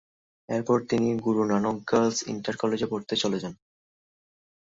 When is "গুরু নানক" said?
1.25-1.77